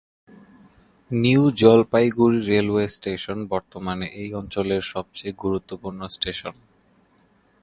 [1.11, 6.55] New Jalpaiguri railway station বর্তমানে এই অঞ্চলের সবচেয়ে গুরুত্বপূর্ণ স্টেশন।